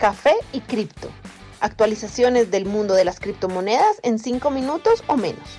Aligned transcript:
Café 0.00 0.32
y 0.54 0.60
Cripto. 0.60 1.10
Actualizaciones 1.60 2.50
del 2.50 2.64
mundo 2.64 2.94
de 2.94 3.04
las 3.04 3.20
criptomonedas 3.20 4.00
en 4.02 4.18
5 4.18 4.50
minutos 4.50 5.04
o 5.06 5.18
menos. 5.18 5.58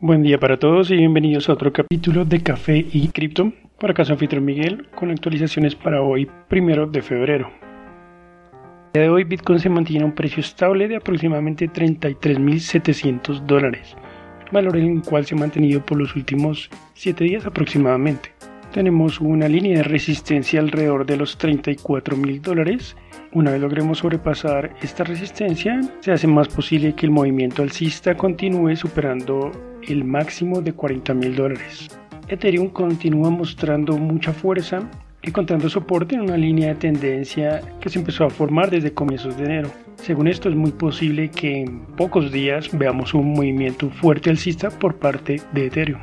Buen 0.00 0.24
día 0.24 0.40
para 0.40 0.58
todos 0.58 0.90
y 0.90 0.96
bienvenidos 0.96 1.48
a 1.48 1.52
otro 1.52 1.72
capítulo 1.72 2.24
de 2.24 2.42
Café 2.42 2.78
y 2.78 3.06
Cripto. 3.10 3.52
Por 3.78 3.92
acá 3.92 4.02
Anfitrión 4.02 4.44
Miguel 4.44 4.88
con 4.96 5.12
actualizaciones 5.12 5.76
para 5.76 6.02
hoy, 6.02 6.28
primero 6.48 6.88
de 6.88 7.00
febrero. 7.00 7.52
El 8.92 8.92
día 8.94 9.02
de 9.02 9.10
hoy 9.10 9.22
Bitcoin 9.22 9.60
se 9.60 9.68
mantiene 9.68 10.02
a 10.02 10.06
un 10.06 10.16
precio 10.16 10.40
estable 10.40 10.88
de 10.88 10.96
aproximadamente 10.96 11.70
33.700 11.70 13.38
dólares, 13.42 13.94
valor 14.50 14.78
en 14.78 14.96
el 14.96 15.02
cual 15.02 15.26
se 15.26 15.36
ha 15.36 15.38
mantenido 15.38 15.86
por 15.86 15.96
los 15.96 16.16
últimos 16.16 16.70
7 16.94 17.22
días 17.22 17.46
aproximadamente 17.46 18.32
tenemos 18.74 19.20
una 19.20 19.46
línea 19.46 19.76
de 19.76 19.82
resistencia 19.84 20.58
alrededor 20.58 21.06
de 21.06 21.16
los 21.16 21.38
34 21.38 22.16
mil 22.16 22.42
dólares. 22.42 22.96
Una 23.32 23.52
vez 23.52 23.60
logremos 23.60 23.98
sobrepasar 23.98 24.74
esta 24.82 25.04
resistencia, 25.04 25.80
se 26.00 26.10
hace 26.10 26.26
más 26.26 26.48
posible 26.48 26.92
que 26.92 27.06
el 27.06 27.12
movimiento 27.12 27.62
alcista 27.62 28.16
continúe 28.16 28.74
superando 28.74 29.52
el 29.86 30.02
máximo 30.02 30.60
de 30.60 30.72
40 30.72 31.14
mil 31.14 31.36
dólares. 31.36 31.88
Ethereum 32.26 32.68
continúa 32.68 33.30
mostrando 33.30 33.96
mucha 33.96 34.32
fuerza, 34.32 34.90
encontrando 35.22 35.68
soporte 35.68 36.16
en 36.16 36.22
una 36.22 36.36
línea 36.36 36.70
de 36.70 36.74
tendencia 36.74 37.60
que 37.80 37.88
se 37.88 38.00
empezó 38.00 38.24
a 38.24 38.30
formar 38.30 38.70
desde 38.70 38.92
comienzos 38.92 39.36
de 39.36 39.44
enero. 39.44 39.70
Según 40.02 40.26
esto, 40.26 40.48
es 40.48 40.56
muy 40.56 40.72
posible 40.72 41.30
que 41.30 41.60
en 41.60 41.78
pocos 41.96 42.32
días 42.32 42.76
veamos 42.76 43.14
un 43.14 43.34
movimiento 43.34 43.88
fuerte 43.88 44.30
alcista 44.30 44.68
por 44.68 44.96
parte 44.96 45.40
de 45.52 45.66
Ethereum. 45.66 46.00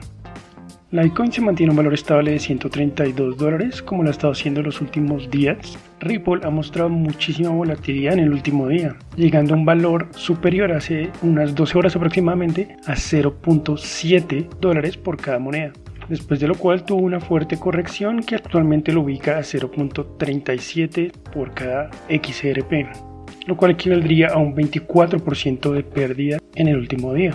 Litecoin 0.91 1.31
se 1.31 1.39
mantiene 1.39 1.69
un 1.69 1.77
valor 1.77 1.93
estable 1.93 2.31
de 2.31 2.39
132 2.39 3.37
dólares 3.37 3.81
como 3.81 4.03
lo 4.03 4.09
ha 4.09 4.11
estado 4.11 4.33
haciendo 4.33 4.61
los 4.61 4.81
últimos 4.81 5.31
días. 5.31 5.79
Ripple 6.01 6.41
ha 6.43 6.49
mostrado 6.49 6.89
muchísima 6.89 7.49
volatilidad 7.49 8.15
en 8.15 8.19
el 8.19 8.33
último 8.33 8.67
día, 8.67 8.97
llegando 9.15 9.53
a 9.53 9.57
un 9.57 9.63
valor 9.63 10.09
superior 10.11 10.73
hace 10.73 11.09
unas 11.21 11.55
12 11.55 11.77
horas 11.77 11.95
aproximadamente 11.95 12.75
a 12.87 12.95
0.7 12.95 14.49
dólares 14.59 14.97
por 14.97 15.15
cada 15.15 15.39
moneda. 15.39 15.71
Después 16.09 16.41
de 16.41 16.49
lo 16.49 16.55
cual 16.55 16.83
tuvo 16.83 16.99
una 17.03 17.21
fuerte 17.21 17.57
corrección 17.57 18.21
que 18.21 18.35
actualmente 18.35 18.91
lo 18.91 19.03
ubica 19.03 19.37
a 19.37 19.43
0.37 19.43 21.13
por 21.33 21.53
cada 21.53 21.89
XRP, 22.09 23.47
lo 23.47 23.55
cual 23.55 23.71
equivaldría 23.71 24.27
a 24.27 24.39
un 24.39 24.53
24% 24.53 25.71
de 25.71 25.83
pérdida 25.83 26.39
en 26.55 26.67
el 26.67 26.75
último 26.75 27.13
día. 27.13 27.33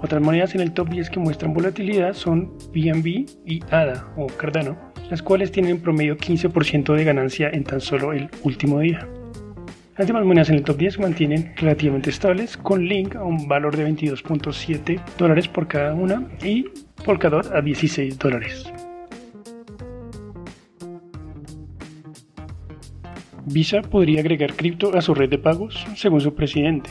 Otras 0.00 0.22
monedas 0.22 0.54
en 0.54 0.60
el 0.60 0.72
top 0.72 0.90
10 0.90 1.10
que 1.10 1.18
muestran 1.18 1.52
volatilidad 1.52 2.14
son 2.14 2.56
BNB 2.72 3.26
y 3.44 3.60
ADA 3.70 4.12
o 4.16 4.28
Cardano, 4.28 4.78
las 5.10 5.22
cuales 5.22 5.50
tienen 5.50 5.72
en 5.72 5.82
promedio 5.82 6.16
15% 6.16 6.94
de 6.94 7.04
ganancia 7.04 7.50
en 7.50 7.64
tan 7.64 7.80
solo 7.80 8.12
el 8.12 8.30
último 8.44 8.78
día. 8.78 9.08
Las 9.96 10.06
demás 10.06 10.24
monedas 10.24 10.50
en 10.50 10.54
el 10.54 10.62
top 10.62 10.76
10 10.76 10.94
se 10.94 11.00
mantienen 11.00 11.52
relativamente 11.56 12.10
estables, 12.10 12.56
con 12.56 12.86
Link 12.86 13.16
a 13.16 13.24
un 13.24 13.48
valor 13.48 13.76
de 13.76 13.88
22.7 13.88 15.00
dólares 15.18 15.48
por 15.48 15.66
cada 15.66 15.92
una 15.94 16.28
y 16.44 16.66
Polkadot 17.04 17.50
a 17.52 17.60
16 17.60 18.16
dólares. 18.16 18.72
Visa 23.46 23.82
podría 23.82 24.20
agregar 24.20 24.54
cripto 24.54 24.96
a 24.96 25.00
su 25.00 25.14
red 25.14 25.30
de 25.30 25.38
pagos, 25.38 25.84
según 25.96 26.20
su 26.20 26.34
presidente. 26.34 26.90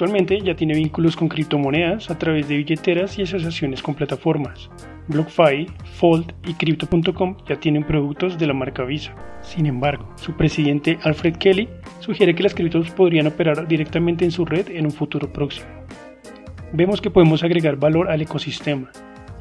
Actualmente 0.00 0.40
ya 0.40 0.56
tiene 0.56 0.72
vínculos 0.72 1.14
con 1.14 1.28
criptomonedas 1.28 2.08
a 2.08 2.16
través 2.18 2.48
de 2.48 2.56
billeteras 2.56 3.18
y 3.18 3.22
asociaciones 3.22 3.82
con 3.82 3.94
plataformas. 3.94 4.70
BlockFi, 5.08 5.66
Fold 5.92 6.32
y 6.46 6.54
Crypto.com 6.54 7.36
ya 7.46 7.60
tienen 7.60 7.84
productos 7.84 8.38
de 8.38 8.46
la 8.46 8.54
marca 8.54 8.82
Visa. 8.84 9.14
Sin 9.42 9.66
embargo, 9.66 10.10
su 10.16 10.32
presidente 10.32 10.98
Alfred 11.02 11.36
Kelly 11.36 11.68
sugiere 11.98 12.34
que 12.34 12.42
las 12.42 12.54
criptos 12.54 12.90
podrían 12.92 13.26
operar 13.26 13.68
directamente 13.68 14.24
en 14.24 14.30
su 14.30 14.46
red 14.46 14.70
en 14.70 14.86
un 14.86 14.90
futuro 14.90 15.30
próximo. 15.30 15.66
Vemos 16.72 17.02
que 17.02 17.10
podemos 17.10 17.42
agregar 17.42 17.76
valor 17.76 18.10
al 18.10 18.22
ecosistema 18.22 18.90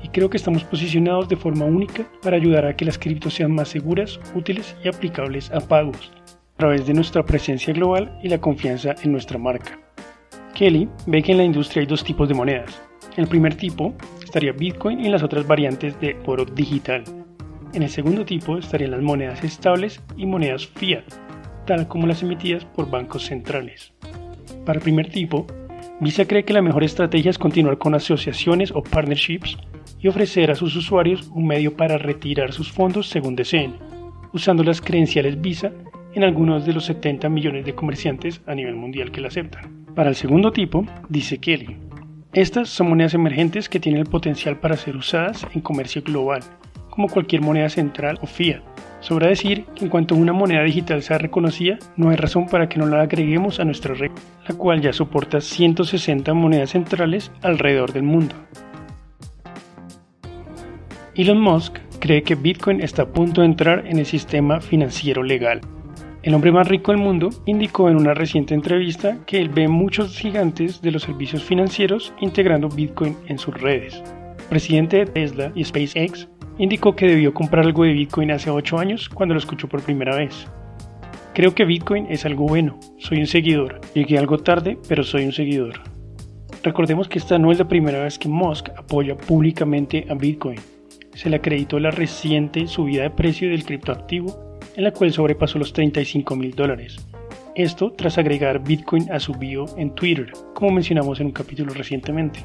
y 0.03 0.09
creo 0.09 0.29
que 0.29 0.35
estamos 0.35 0.66
posicionados 0.66 1.29
de 1.29 1.38
forma 1.38 1.63
única 1.63 2.05
para 2.22 2.35
ayudar 2.35 2.66
a 2.66 2.75
que 2.75 2.84
las 2.84 2.97
criptos 2.97 3.34
sean 3.34 3.55
más 3.55 3.69
seguras, 3.69 4.19
útiles 4.35 4.75
y 4.84 4.89
aplicables 4.89 5.51
a 5.53 5.61
pagos, 5.61 6.11
a 6.25 6.57
través 6.57 6.85
de 6.85 6.94
nuestra 6.94 7.23
presencia 7.23 7.73
global 7.73 8.19
y 8.22 8.28
la 8.28 8.41
confianza 8.41 8.94
en 9.01 9.13
nuestra 9.13 9.38
marca. 9.38 9.88
Kelly 10.59 10.90
ve 11.06 11.24
que 11.24 11.31
en 11.31 11.38
la 11.38 11.46
industria 11.46 11.80
hay 11.80 11.88
dos 11.88 12.03
tipos 12.03 12.28
de 12.28 12.36
monedas. 12.36 12.81
El 13.16 13.28
primer 13.28 13.56
tipo 13.56 13.94
estaría 14.22 14.52
Bitcoin 14.52 15.00
y 15.00 15.08
las 15.08 15.24
otras 15.24 15.47
variantes 15.47 15.97
de 16.02 16.18
oro 16.25 16.44
digital. 16.44 17.06
En 17.74 17.81
el 17.81 17.90
segundo 17.90 18.25
tipo 18.25 18.58
estarían 18.58 18.92
las 18.92 19.02
monedas 19.02 19.42
estables 19.42 20.02
y 20.18 20.25
monedas 20.25 20.68
fiat, 20.68 21.06
tal 21.66 21.88
como 21.88 22.08
las 22.08 22.24
emitidas 22.24 22.66
por 22.66 22.92
bancos 22.92 23.28
centrales. 23.28 23.94
Para 24.66 24.80
el 24.80 24.84
primer 24.84 25.09
tipo, 25.09 25.47
Visa 26.02 26.25
cree 26.25 26.44
que 26.44 26.52
la 26.52 26.62
mejor 26.62 26.84
estrategia 26.84 27.31
es 27.31 27.38
continuar 27.38 27.78
con 27.78 27.96
asociaciones 27.96 28.72
o 28.72 28.84
partnerships 28.84 29.58
y 30.02 30.09
ofrecer 30.09 30.52
a 30.52 30.56
sus 30.56 30.76
usuarios 30.76 31.30
un 31.34 31.47
medio 31.47 31.78
para 31.78 31.97
retirar 31.97 32.52
sus 32.52 32.70
fondos 32.70 33.08
según 33.08 33.38
deseen, 33.38 33.76
usando 34.34 34.66
las 34.66 34.81
credenciales 34.81 35.40
Visa 35.40 35.72
en 36.14 36.26
algunos 36.26 36.66
de 36.66 36.74
los 36.74 36.84
70 36.84 37.30
millones 37.30 37.64
de 37.64 37.76
comerciantes 37.76 38.41
a 38.46 38.53
nivel 38.56 38.76
mundial 38.76 39.09
que 39.09 39.22
la 39.22 39.30
aceptan. 39.30 39.80
Para 39.99 40.11
el 40.11 40.15
segundo 40.15 40.53
tipo, 40.53 40.85
dice 41.09 41.39
Kelly, 41.39 41.75
estas 42.31 42.69
son 42.69 42.87
monedas 42.87 43.15
emergentes 43.15 43.67
que 43.67 43.81
tienen 43.81 43.99
el 43.99 44.07
potencial 44.07 44.57
para 44.57 44.77
ser 44.77 44.95
usadas 44.95 45.45
en 45.53 45.59
comercio 45.59 46.01
global, 46.01 46.39
como 46.89 47.09
cualquier 47.09 47.41
moneda 47.41 47.67
central 47.67 48.17
o 48.21 48.25
fiat. 48.25 48.61
Sobra 49.01 49.27
decir 49.27 49.65
que 49.75 49.83
en 49.83 49.89
cuanto 49.89 50.15
una 50.15 50.31
moneda 50.31 50.63
digital 50.63 51.03
sea 51.03 51.17
reconocida, 51.17 51.79
no 51.97 52.11
hay 52.11 52.15
razón 52.15 52.47
para 52.47 52.69
que 52.69 52.79
no 52.79 52.85
la 52.85 53.01
agreguemos 53.01 53.59
a 53.59 53.65
nuestra 53.65 53.93
red, 53.93 54.11
la 54.47 54.55
cual 54.55 54.79
ya 54.79 54.93
soporta 54.93 55.41
160 55.41 56.33
monedas 56.33 56.69
centrales 56.69 57.29
alrededor 57.41 57.91
del 57.91 58.03
mundo. 58.03 58.35
Elon 61.13 61.41
Musk 61.41 61.77
cree 61.99 62.23
que 62.23 62.35
Bitcoin 62.35 62.79
está 62.79 63.01
a 63.01 63.07
punto 63.11 63.41
de 63.41 63.47
entrar 63.47 63.85
en 63.85 63.99
el 63.99 64.05
sistema 64.05 64.61
financiero 64.61 65.23
legal. 65.23 65.59
El 66.29 66.35
hombre 66.35 66.51
más 66.51 66.67
rico 66.67 66.91
del 66.91 67.01
mundo 67.01 67.31
indicó 67.47 67.90
en 67.90 67.95
una 67.95 68.13
reciente 68.13 68.53
entrevista 68.53 69.17
que 69.25 69.41
él 69.41 69.50
ve 69.50 69.67
muchos 69.67 70.16
gigantes 70.16 70.79
de 70.79 70.91
los 70.91 71.01
servicios 71.01 71.44
financieros 71.44 72.13
integrando 72.22 72.69
Bitcoin 72.69 73.17
en 73.25 73.40
sus 73.40 73.59
redes. 73.59 74.03
El 74.38 74.45
presidente 74.45 74.97
de 74.97 75.06
Tesla 75.07 75.51
y 75.56 75.63
SpaceX 75.63 76.29
indicó 76.59 76.95
que 76.95 77.07
debió 77.07 77.34
comprar 77.34 77.66
algo 77.66 77.84
de 77.84 77.94
Bitcoin 77.94 78.29
hace 78.29 78.51
8 78.51 78.78
años 78.78 79.09
cuando 79.09 79.34
lo 79.34 79.40
escuchó 79.40 79.67
por 79.67 79.81
primera 79.81 80.16
vez. 80.17 80.45
Creo 81.34 81.56
que 81.56 81.66
Bitcoin 81.66 82.06
es 82.12 82.23
algo 82.28 82.46
bueno, 82.46 82.79
soy 83.00 83.17
un 83.17 83.25
seguidor. 83.25 83.81
Llegué 83.96 84.19
algo 84.19 84.38
tarde, 84.38 84.78
pero 84.88 85.03
soy 85.03 85.25
un 85.25 85.31
seguidor. 85.31 85.81
Recordemos 86.61 87.07
que 87.07 87.17
esta 87.17 87.40
no 87.40 87.51
es 87.51 87.57
la 87.57 87.67
primera 87.67 88.03
vez 88.03 88.19
que 88.19 88.29
Musk 88.29 88.69
apoya 88.78 89.17
públicamente 89.17 90.06
a 90.07 90.13
Bitcoin. 90.13 90.59
Se 91.16 91.28
le 91.28 91.38
acreditó 91.38 91.79
la 91.79 91.90
reciente 91.90 92.67
subida 92.67 93.01
de 93.01 93.09
precio 93.09 93.50
del 93.50 93.66
criptoactivo 93.66 94.48
en 94.79 94.85
la 94.85 94.94
cual 94.94 95.12
sobrepasó 95.12 95.59
los 95.59 95.73
35 95.73 96.38
mil 96.38 96.56
dólares. 96.56 97.06
Esto 97.53 97.91
tras 97.91 98.17
agregar 98.17 98.63
Bitcoin 98.63 99.12
a 99.12 99.19
su 99.19 99.34
bio 99.34 99.66
en 99.75 99.94
Twitter, 99.94 100.31
como 100.53 100.72
mencionamos 100.72 101.19
en 101.19 101.25
un 101.25 101.31
capítulo 101.34 101.73
recientemente. 101.73 102.40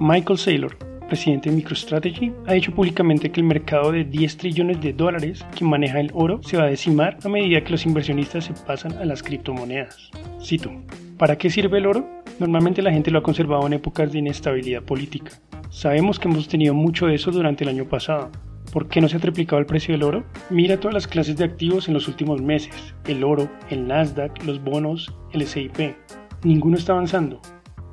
Michael 0.00 0.38
Saylor, 0.38 0.78
presidente 1.06 1.50
de 1.50 1.56
MicroStrategy, 1.56 2.32
ha 2.46 2.54
dicho 2.54 2.72
públicamente 2.72 3.30
que 3.30 3.40
el 3.40 3.46
mercado 3.46 3.92
de 3.92 4.04
10 4.04 4.38
trillones 4.38 4.80
de 4.80 4.94
dólares 4.94 5.44
que 5.54 5.66
maneja 5.66 6.00
el 6.00 6.10
oro 6.14 6.42
se 6.42 6.56
va 6.56 6.64
a 6.64 6.68
decimar 6.70 7.18
a 7.22 7.28
medida 7.28 7.62
que 7.62 7.72
los 7.72 7.84
inversionistas 7.84 8.46
se 8.46 8.54
pasan 8.54 8.92
a 8.92 9.04
las 9.04 9.22
criptomonedas. 9.22 10.10
Cito, 10.40 10.72
¿para 11.18 11.36
qué 11.36 11.50
sirve 11.50 11.76
el 11.76 11.84
oro? 11.84 12.08
Normalmente 12.38 12.80
la 12.80 12.90
gente 12.90 13.10
lo 13.10 13.18
ha 13.18 13.22
conservado 13.22 13.66
en 13.66 13.74
épocas 13.74 14.12
de 14.12 14.20
inestabilidad 14.20 14.82
política. 14.82 15.32
Sabemos 15.68 16.18
que 16.18 16.28
hemos 16.28 16.48
tenido 16.48 16.72
mucho 16.72 17.06
de 17.06 17.16
eso 17.16 17.30
durante 17.30 17.64
el 17.64 17.68
año 17.68 17.84
pasado, 17.84 18.30
¿Por 18.72 18.88
qué 18.88 19.02
no 19.02 19.08
se 19.08 19.18
ha 19.18 19.20
triplicado 19.20 19.60
el 19.60 19.66
precio 19.66 19.92
del 19.92 20.02
oro? 20.02 20.24
Mira 20.48 20.80
todas 20.80 20.94
las 20.94 21.06
clases 21.06 21.36
de 21.36 21.44
activos 21.44 21.88
en 21.88 21.94
los 21.94 22.08
últimos 22.08 22.40
meses. 22.40 22.94
El 23.04 23.22
oro, 23.22 23.50
el 23.68 23.86
Nasdaq, 23.86 24.42
los 24.44 24.64
bonos, 24.64 25.14
el 25.32 25.46
SIP. 25.46 25.94
Ninguno 26.42 26.78
está 26.78 26.94
avanzando. 26.94 27.42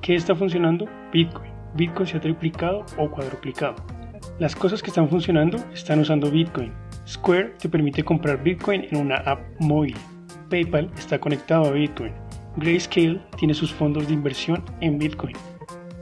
¿Qué 0.01 0.15
está 0.15 0.35
funcionando? 0.35 0.85
Bitcoin. 1.11 1.51
Bitcoin 1.75 2.07
se 2.07 2.15
ha 2.15 2.21
triplicado 2.21 2.85
o 2.97 3.11
cuadruplicado. 3.11 3.75
Las 4.39 4.55
cosas 4.55 4.81
que 4.81 4.89
están 4.89 5.09
funcionando 5.09 5.57
están 5.73 5.99
usando 5.99 6.31
Bitcoin. 6.31 6.71
Square 7.05 7.55
te 7.59 7.67
permite 7.67 8.03
comprar 8.03 8.41
Bitcoin 8.41 8.85
en 8.89 8.99
una 8.99 9.17
app 9.17 9.41
móvil. 9.59 9.97
PayPal 10.49 10.89
está 10.97 11.19
conectado 11.19 11.65
a 11.65 11.71
Bitcoin. 11.71 12.13
Grayscale 12.55 13.19
tiene 13.37 13.53
sus 13.53 13.73
fondos 13.73 14.07
de 14.07 14.13
inversión 14.13 14.63
en 14.79 14.97
Bitcoin. 14.97 15.35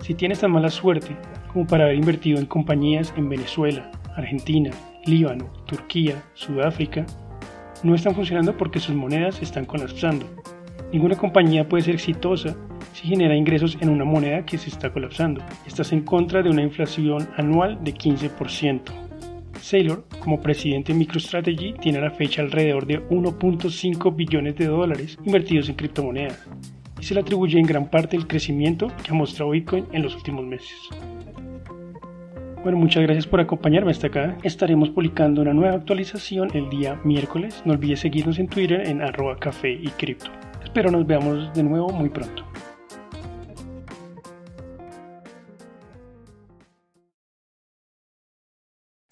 Si 0.01 0.13
tienes 0.13 0.41
tan 0.41 0.51
mala 0.51 0.69
suerte 0.69 1.17
como 1.51 1.65
para 1.65 1.85
haber 1.85 1.95
invertido 1.95 2.39
en 2.39 2.45
compañías 2.45 3.11
en 3.17 3.27
Venezuela, 3.27 3.91
Argentina, 4.17 4.71
Líbano, 5.05 5.45
Turquía, 5.65 6.21
Sudáfrica, 6.33 7.05
no 7.83 7.95
están 7.95 8.15
funcionando 8.15 8.57
porque 8.57 8.79
sus 8.79 8.95
monedas 8.95 9.41
están 9.41 9.65
colapsando. 9.65 10.25
Ninguna 10.91 11.15
compañía 11.15 11.69
puede 11.69 11.83
ser 11.83 11.95
exitosa 11.95 12.57
si 12.93 13.07
genera 13.07 13.35
ingresos 13.35 13.77
en 13.79 13.89
una 13.89 14.03
moneda 14.03 14.45
que 14.45 14.57
se 14.57 14.69
está 14.69 14.91
colapsando. 14.91 15.41
Estás 15.65 15.93
en 15.93 16.01
contra 16.01 16.41
de 16.41 16.49
una 16.49 16.63
inflación 16.63 17.29
anual 17.37 17.81
de 17.83 17.93
15%. 17.93 18.81
Saylor, 19.61 20.05
como 20.19 20.41
presidente 20.41 20.93
de 20.93 20.99
MicroStrategy, 20.99 21.73
tiene 21.73 21.99
a 21.99 22.01
la 22.01 22.11
fecha 22.11 22.41
alrededor 22.41 22.85
de 22.85 23.01
1.5 23.09 24.15
billones 24.15 24.55
de 24.55 24.67
dólares 24.67 25.17
invertidos 25.25 25.69
en 25.69 25.75
criptomonedas 25.75 26.47
y 26.99 27.03
se 27.03 27.13
le 27.13 27.19
atribuye 27.19 27.59
en 27.59 27.65
gran 27.65 27.89
parte 27.89 28.15
el 28.15 28.27
crecimiento 28.27 28.87
que 29.03 29.11
ha 29.11 29.13
mostrado 29.13 29.51
Bitcoin 29.51 29.85
en 29.91 30.03
los 30.03 30.15
últimos 30.15 30.45
meses. 30.45 30.89
Bueno, 32.67 32.79
muchas 32.79 33.03
gracias 33.03 33.25
por 33.25 33.39
acompañarme 33.39 33.91
hasta 33.91 34.07
acá. 34.07 34.37
Estaremos 34.43 34.89
publicando 34.89 35.41
una 35.41 35.53
nueva 35.53 35.77
actualización 35.77 36.49
el 36.53 36.69
día 36.69 36.99
miércoles. 37.05 37.61
No 37.63 37.71
olvides 37.71 38.01
seguirnos 38.01 38.39
en 38.39 38.49
Twitter 38.49 38.85
en 38.85 39.01
arroba 39.01 39.37
café 39.37 39.71
y 39.71 39.87
cripto. 39.91 40.29
Espero 40.61 40.91
nos 40.91 41.07
veamos 41.07 41.53
de 41.53 41.63
nuevo 41.63 41.87
muy 41.93 42.09
pronto. 42.09 42.43